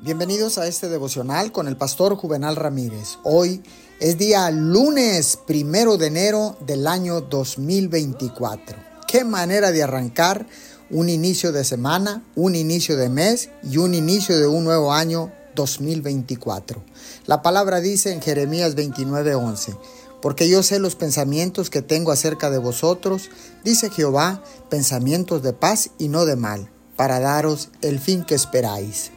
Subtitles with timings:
[0.00, 3.18] Bienvenidos a este devocional con el pastor Juvenal Ramírez.
[3.24, 3.64] Hoy
[3.98, 8.76] es día lunes primero de enero del año 2024.
[9.08, 10.46] Qué manera de arrancar
[10.88, 15.32] un inicio de semana, un inicio de mes y un inicio de un nuevo año
[15.56, 16.80] 2024.
[17.26, 19.76] La palabra dice en Jeremías 29:11.
[20.22, 23.30] Porque yo sé los pensamientos que tengo acerca de vosotros,
[23.64, 29.10] dice Jehová, pensamientos de paz y no de mal, para daros el fin que esperáis.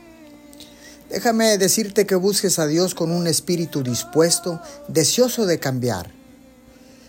[1.12, 6.10] Déjame decirte que busques a Dios con un espíritu dispuesto, deseoso de cambiar.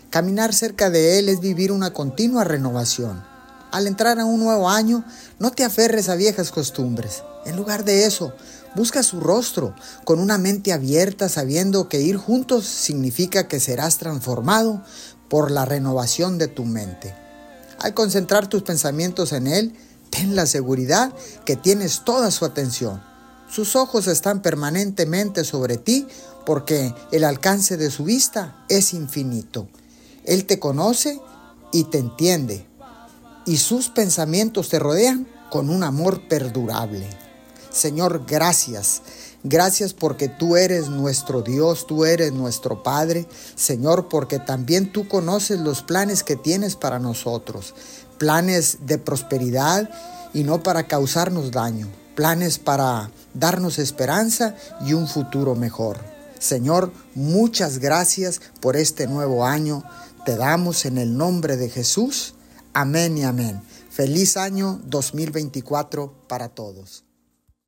[0.09, 3.23] Caminar cerca de Él es vivir una continua renovación.
[3.71, 5.05] Al entrar a un nuevo año,
[5.39, 7.23] no te aferres a viejas costumbres.
[7.45, 8.33] En lugar de eso,
[8.75, 14.83] busca su rostro con una mente abierta, sabiendo que ir juntos significa que serás transformado
[15.29, 17.15] por la renovación de tu mente.
[17.79, 19.73] Al concentrar tus pensamientos en Él,
[20.09, 21.13] ten la seguridad
[21.45, 23.12] que tienes toda su atención
[23.53, 26.07] sus ojos están permanentemente sobre ti
[26.43, 29.67] porque el alcance de su vista es infinito.
[30.25, 31.19] Él te conoce
[31.71, 32.65] y te entiende,
[33.45, 37.07] y sus pensamientos te rodean con un amor perdurable.
[37.69, 39.03] Señor, gracias.
[39.43, 43.27] Gracias porque tú eres nuestro Dios, tú eres nuestro Padre.
[43.55, 47.75] Señor, porque también tú conoces los planes que tienes para nosotros.
[48.17, 49.91] Planes de prosperidad
[50.33, 55.99] y no para causarnos daño planes para darnos esperanza y un futuro mejor.
[56.39, 59.83] Señor, muchas gracias por este nuevo año.
[60.25, 62.35] Te damos en el nombre de Jesús.
[62.73, 63.61] Amén y amén.
[63.89, 67.05] Feliz año 2024 para todos.